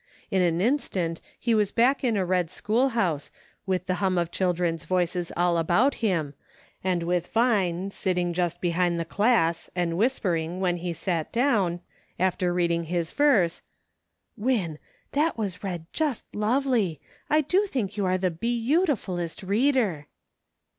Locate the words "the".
3.85-3.93, 8.99-9.05, 18.17-18.31